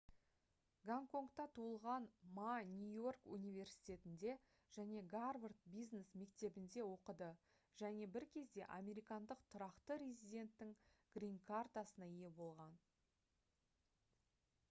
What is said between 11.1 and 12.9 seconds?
«гринкартасына» ие болған